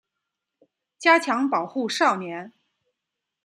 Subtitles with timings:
[0.97, 2.53] 加强保护少年